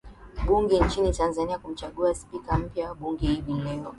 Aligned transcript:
bunge 0.47 0.79
nchini 0.79 1.13
tanzania 1.13 1.57
kumchagua 1.59 2.15
spika 2.15 2.57
mpya 2.57 2.89
wa 2.89 2.95
bunge 2.95 3.27
hivi 3.27 3.53
leo 3.53 3.87